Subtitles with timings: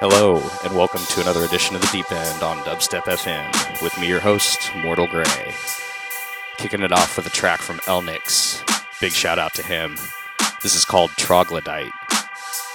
[0.00, 4.08] Hello, and welcome to another edition of the Deep End on Dubstep FM with me,
[4.08, 5.52] your host, Mortal Grey.
[6.56, 8.64] Kicking it off with a track from Elnix.
[8.98, 9.98] Big shout out to him.
[10.62, 11.92] This is called Troglodyte.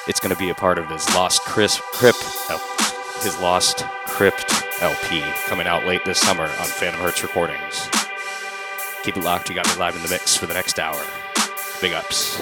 [0.08, 4.54] It's going to be a part of his Lost Crisp, Crypt, oh, his Lost Crypt
[4.84, 7.90] LP coming out late this summer on Phantom Hertz Recordings.
[9.02, 9.50] Keep it locked.
[9.50, 11.04] You got me live in the mix for the next hour.
[11.82, 12.40] Big ups.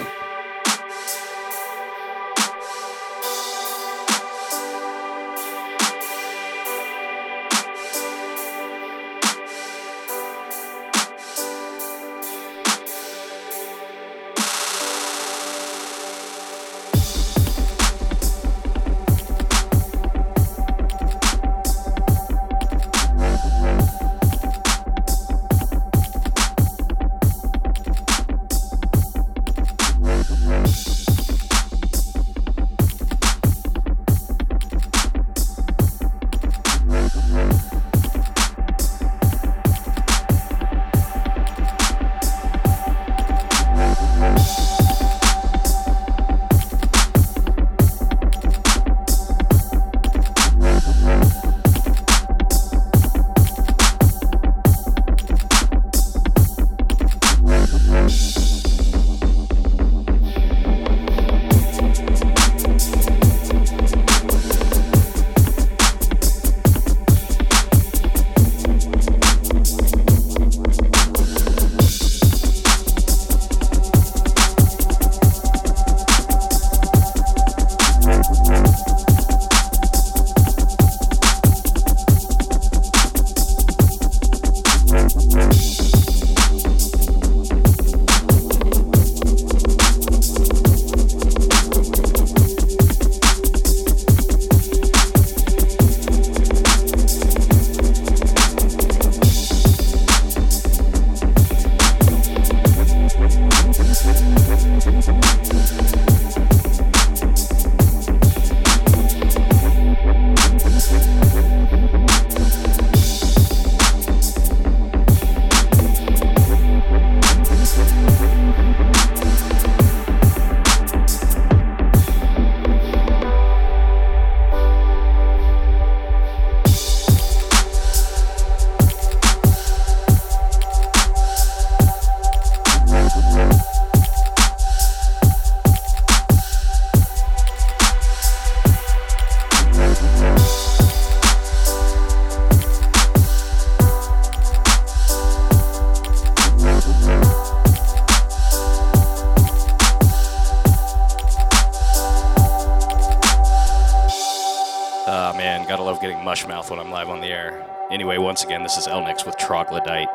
[158.64, 160.08] Again, this is Elnix with Troglodyte,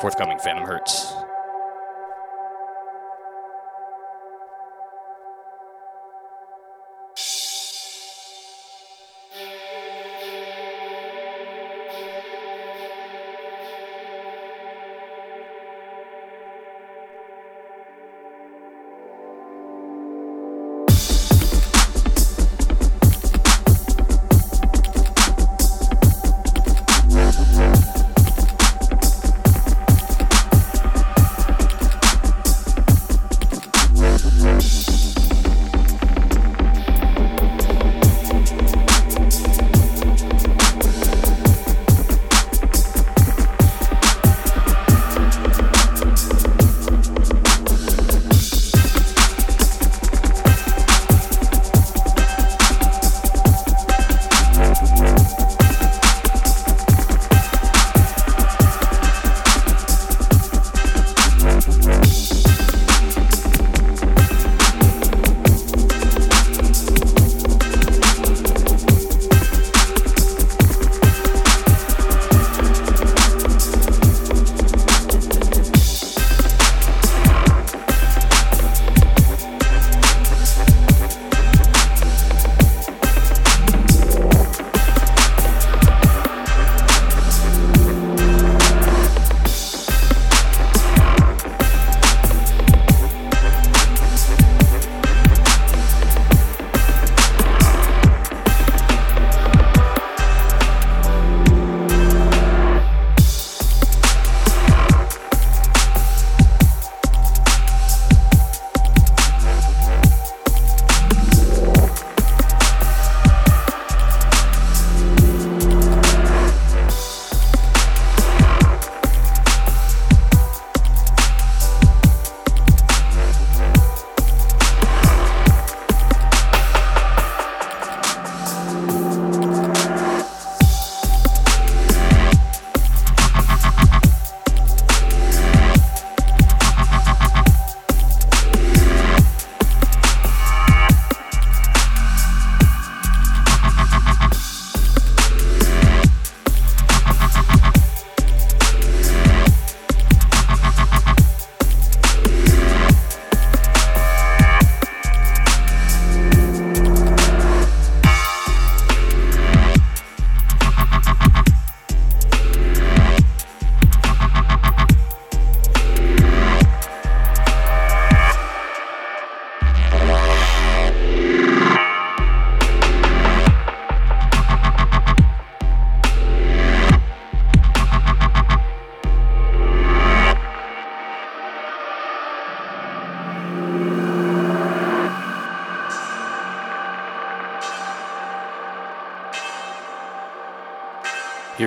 [0.00, 1.19] forthcoming Phantom Hertz.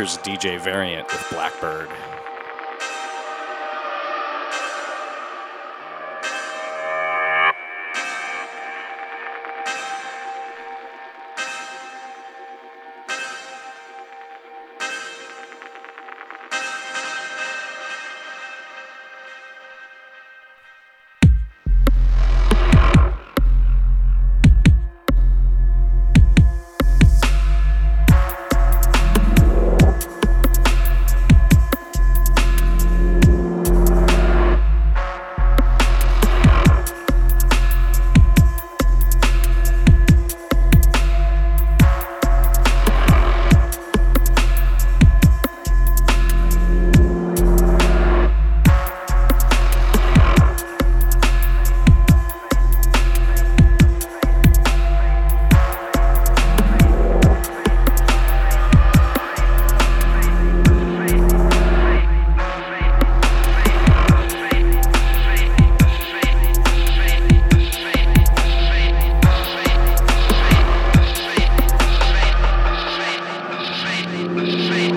[0.04, 1.88] Here's DJ Variant with Blackbird.
[74.36, 74.93] Same.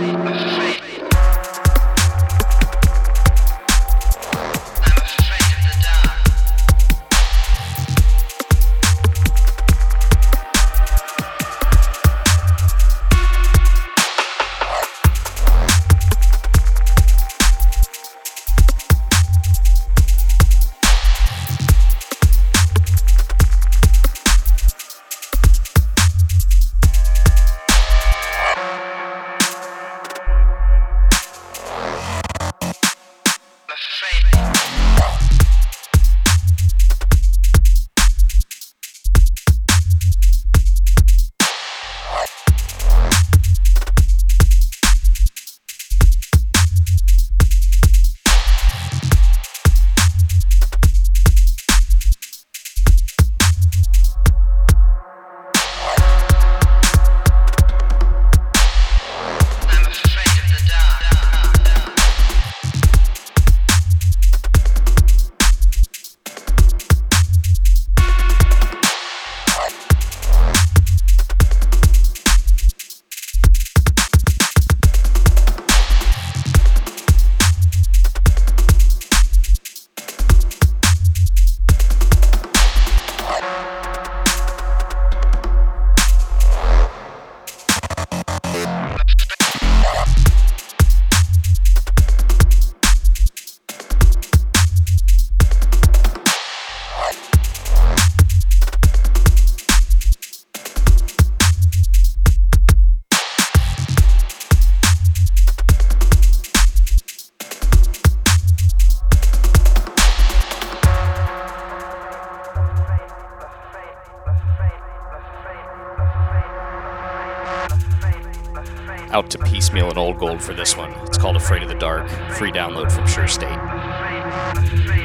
[119.16, 120.92] Out to piecemeal and old gold for this one.
[121.06, 122.06] It's called Afraid of the Dark.
[122.36, 124.95] Free download from Sure State.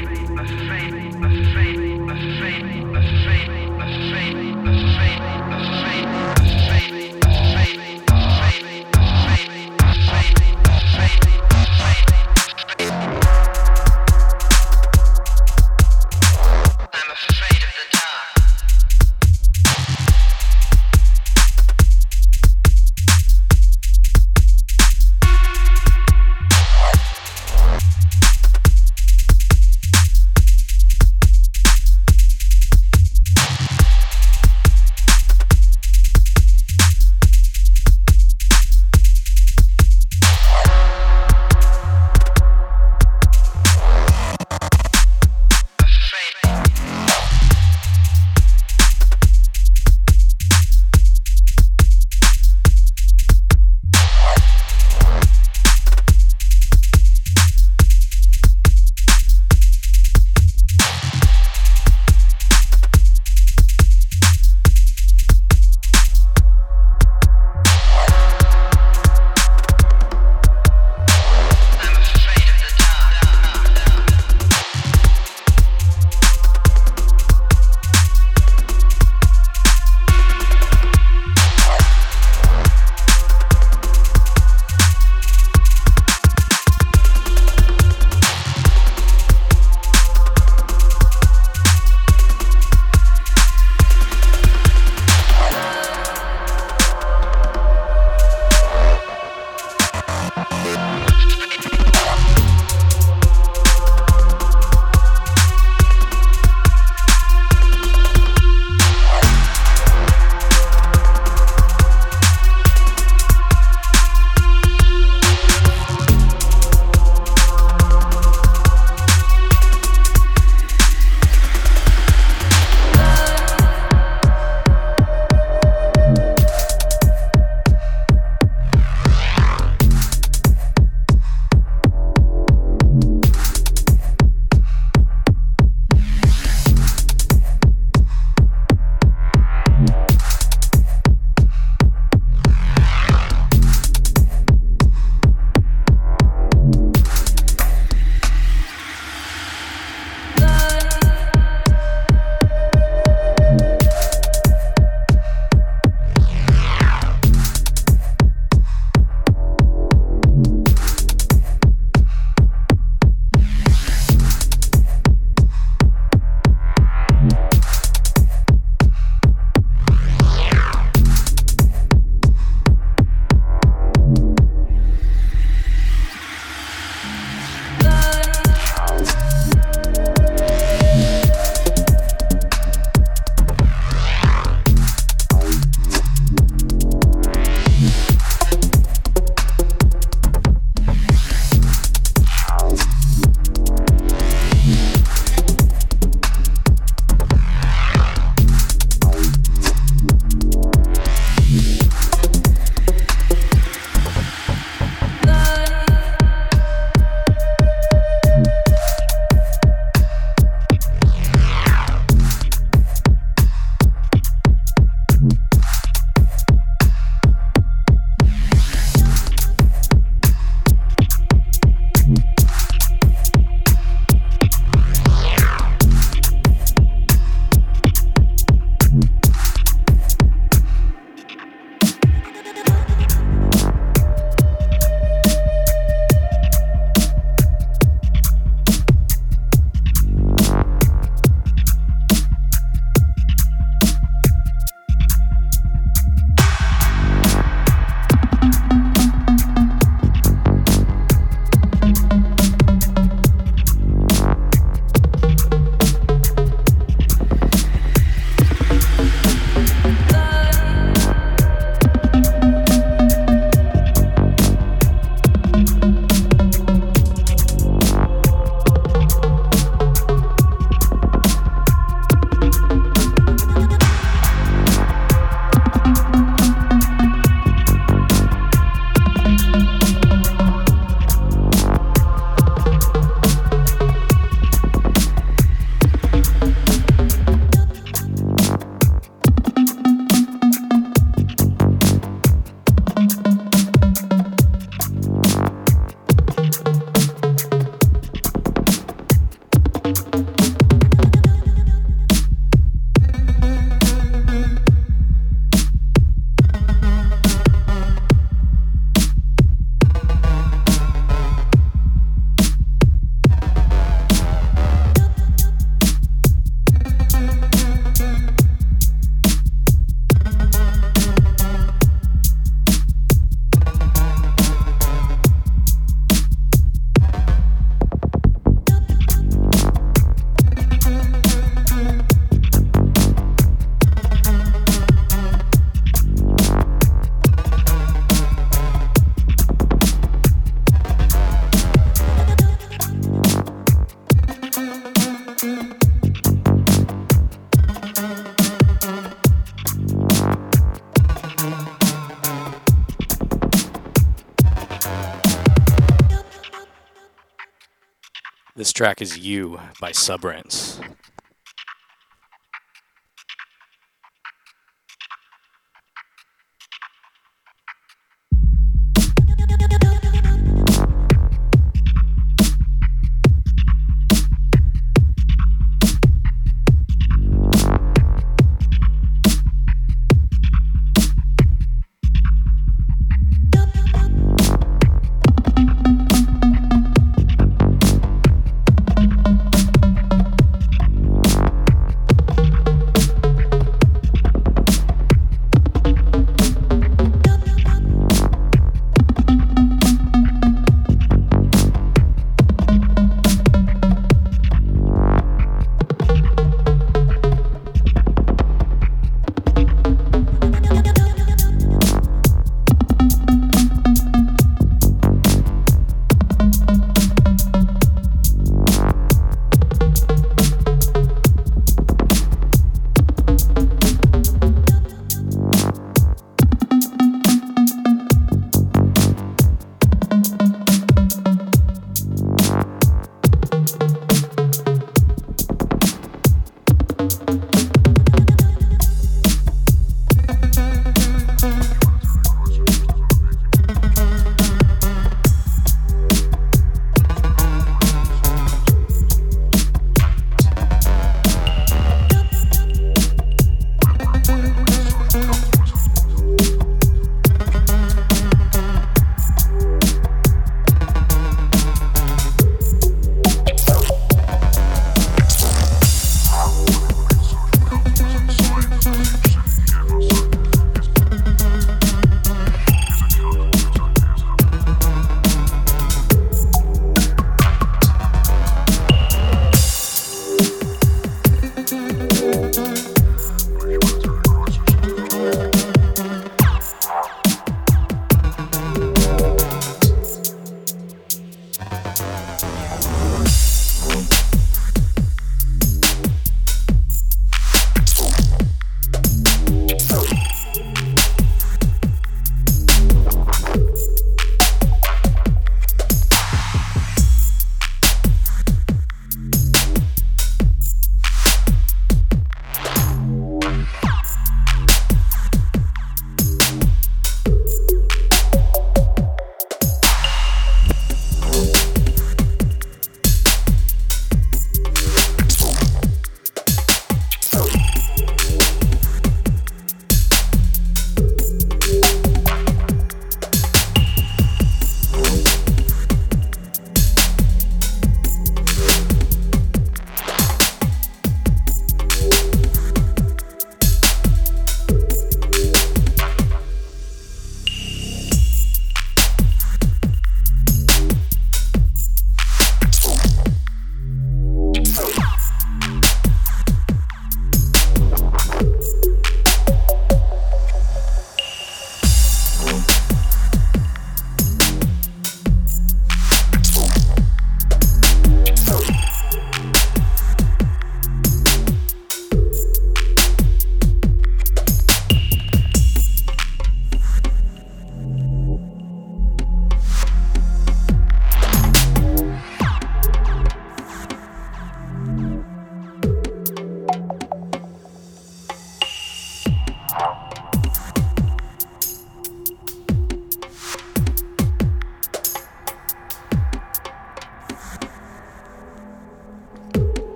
[358.72, 360.80] Track is You by Subrance.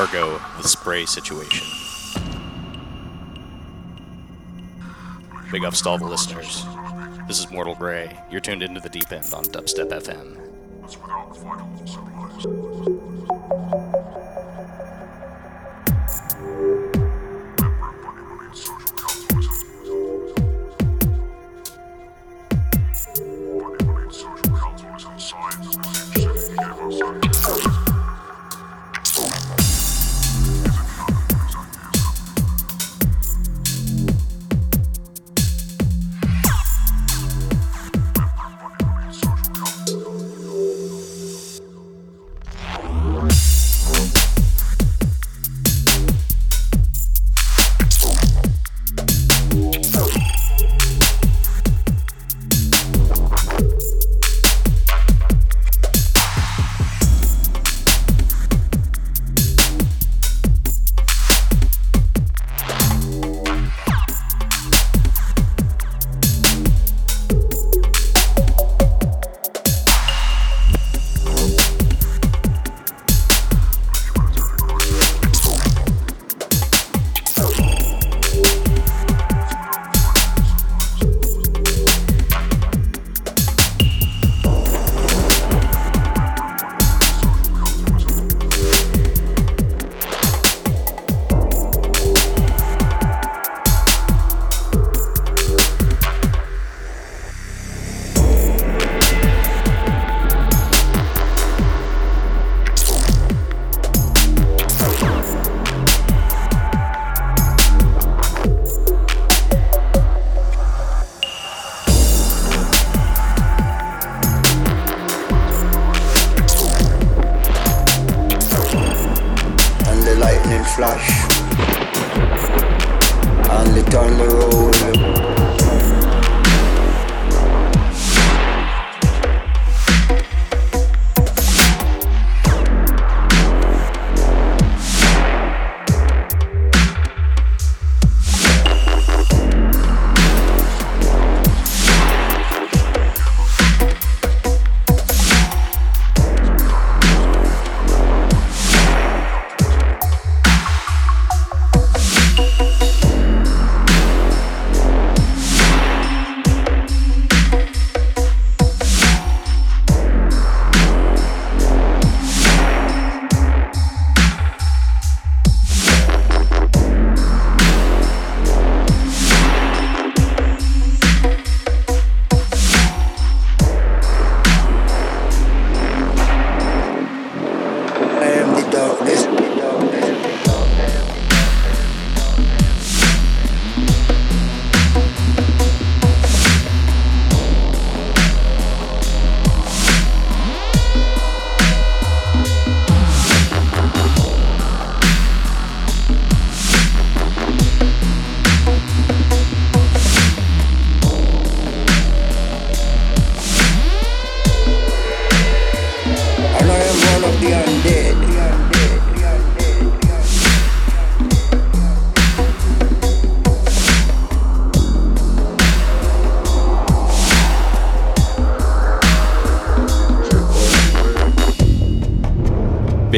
[0.00, 1.66] Argo, the spray situation.
[5.52, 6.64] Big ups to all the listeners.
[7.28, 8.18] This is Mortal Grey.
[8.30, 10.38] You're tuned into the deep end on Dubstep FM.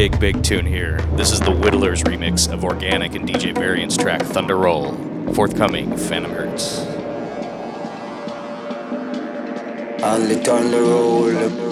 [0.03, 1.01] Big, big tune here.
[1.15, 4.97] This is the Whittlers remix of Organic and DJ Variant's track Thunder Roll,
[5.33, 6.81] forthcoming Phantom Hertz.
[10.03, 11.72] On thunder roll.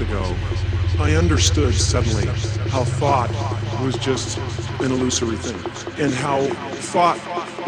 [0.00, 0.38] ago,
[0.98, 2.26] I understood suddenly
[2.70, 3.30] how thought
[3.82, 4.38] was just
[4.80, 5.60] an illusory thing,
[6.02, 6.46] and how
[6.80, 7.18] thought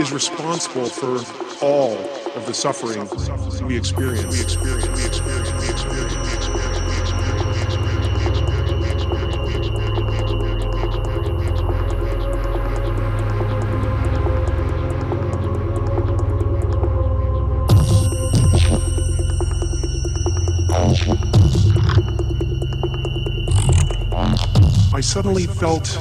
[0.01, 1.19] is responsible for
[1.65, 1.99] all
[2.35, 3.09] of the suffering
[3.67, 4.35] we experience.
[4.35, 4.87] We experience.
[4.89, 5.53] We experience.
[5.53, 6.17] We experience.
[6.17, 6.74] We experience.
[25.15, 25.97] Suddenly felt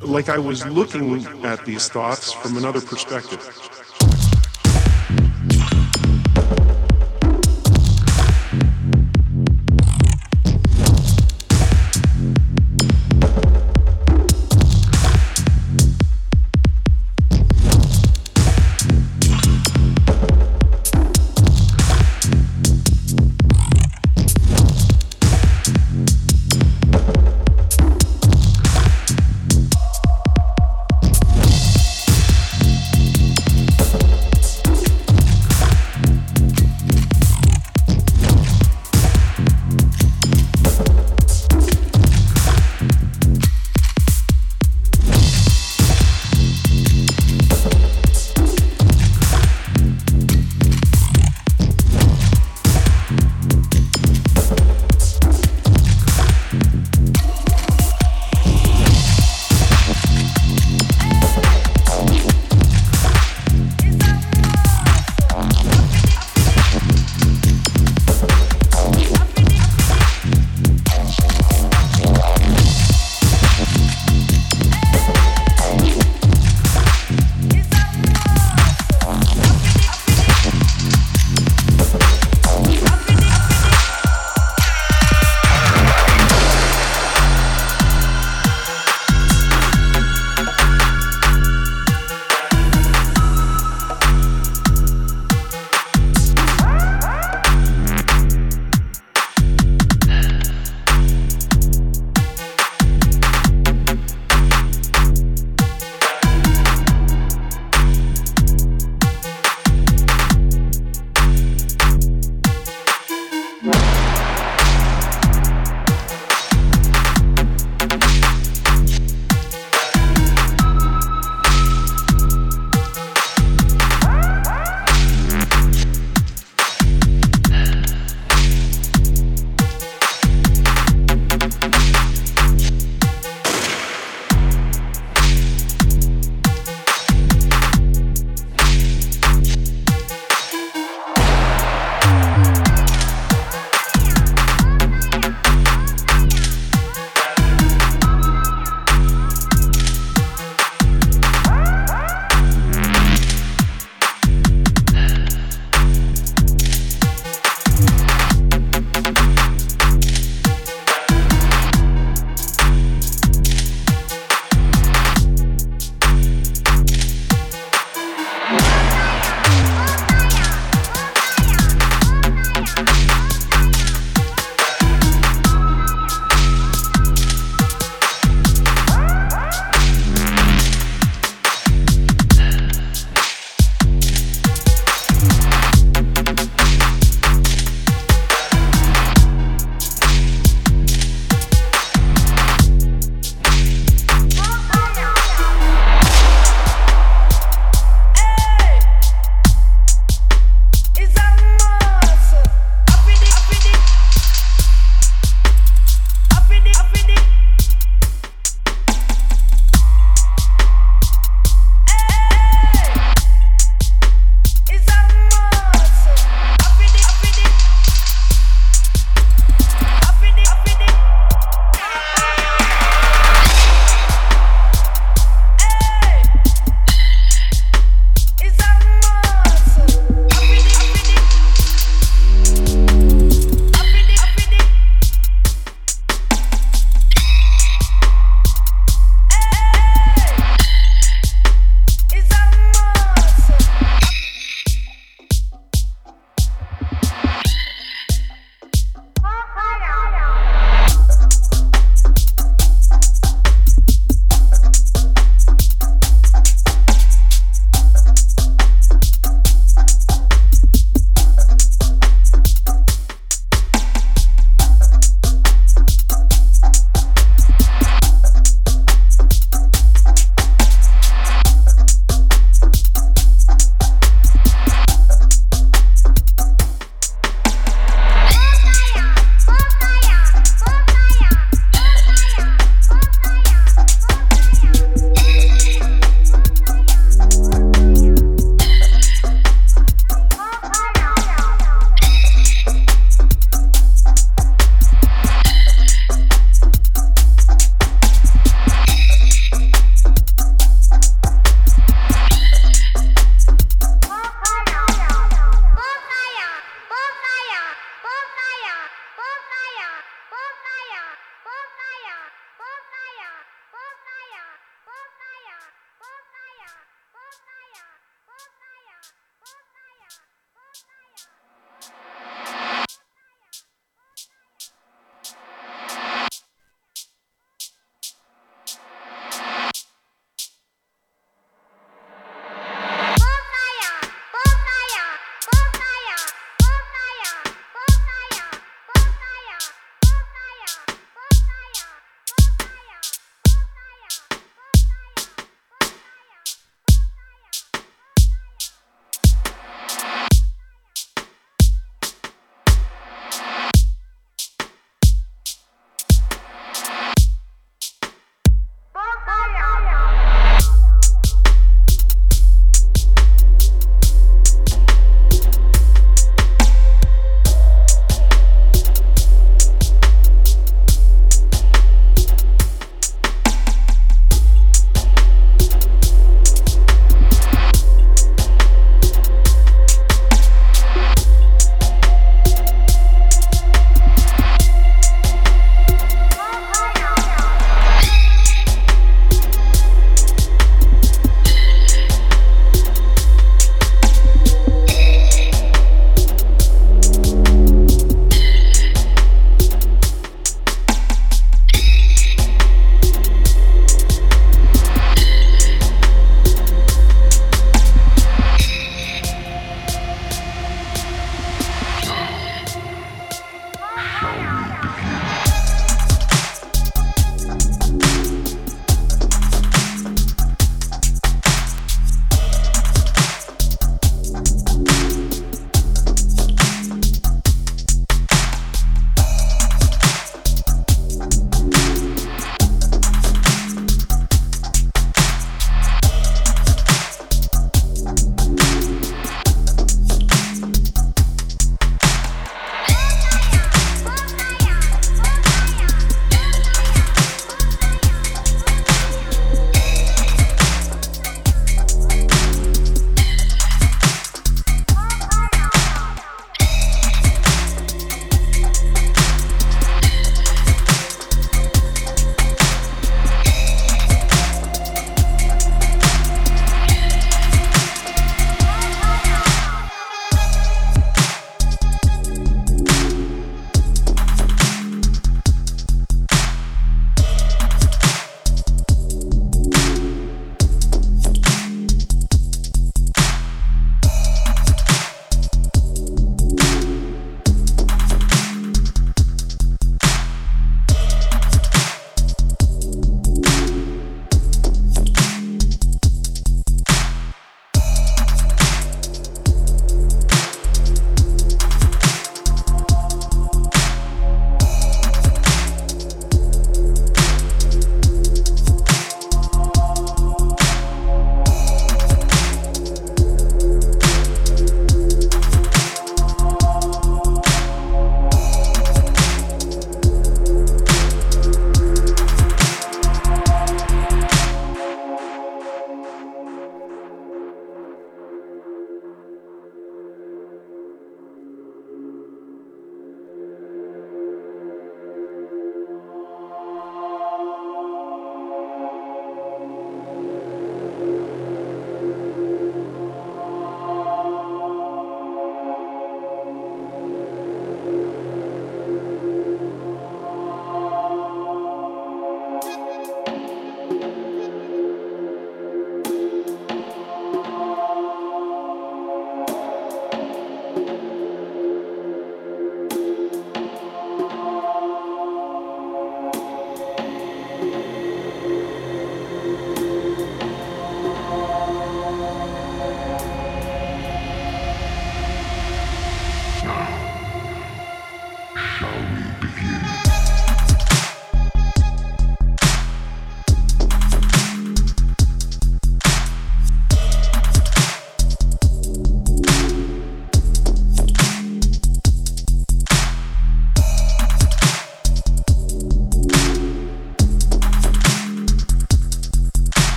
[0.00, 3.63] like I was looking at these thoughts from another perspective.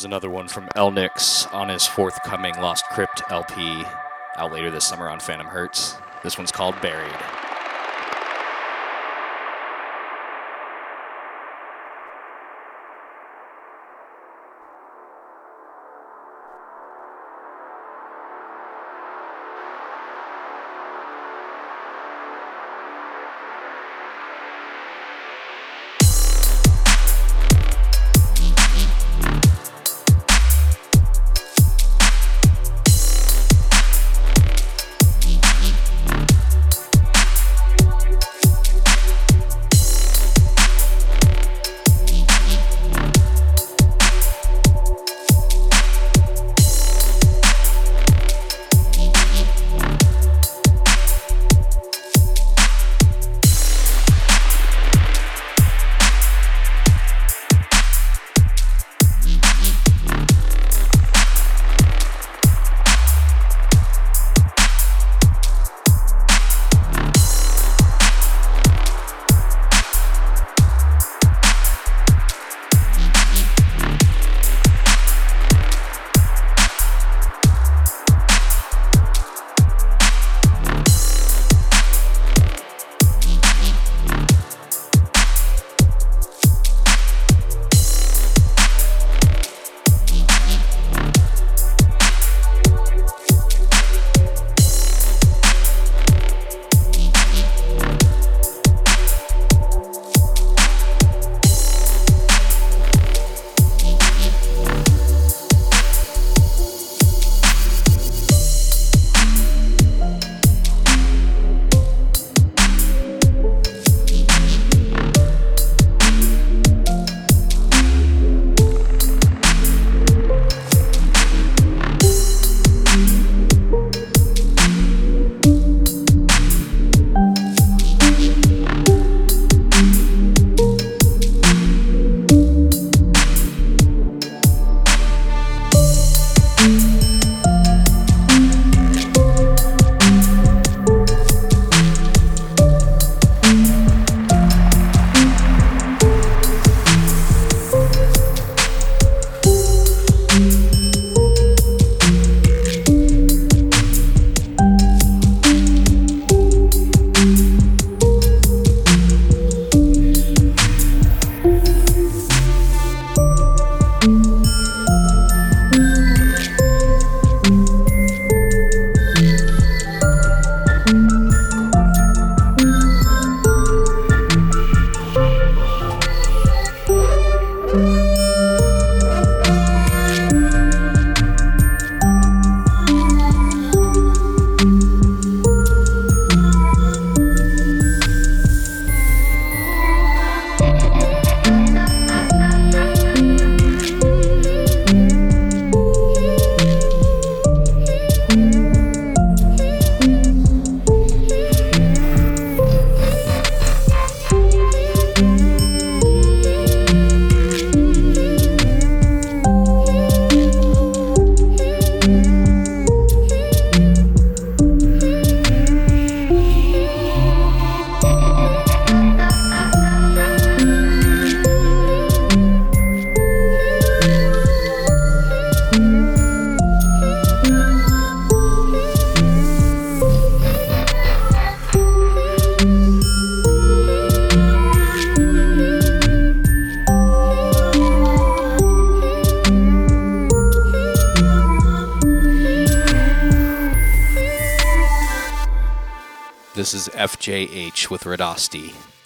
[0.00, 3.84] Here's another one from Elnix on his forthcoming Lost Crypt LP
[4.34, 5.94] out later this summer on Phantom Hertz.
[6.22, 7.12] This one's called Buried.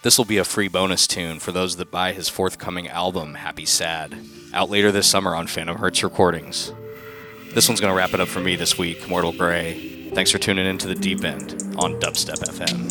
[0.03, 3.65] This will be a free bonus tune for those that buy his forthcoming album, Happy
[3.65, 4.19] Sad,
[4.53, 6.73] out later this summer on Phantom Hertz Recordings.
[7.55, 10.11] This one's going to wrap it up for me this week, Mortal Grey.
[10.13, 12.84] Thanks for tuning in to the deep end on Dubstep FM.